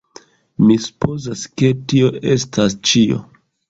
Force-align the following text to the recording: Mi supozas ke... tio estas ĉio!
Mi 0.69 0.77
supozas 0.85 1.45
ke... 1.61 1.71
tio 1.95 2.13
estas 2.37 2.81
ĉio! 2.91 3.27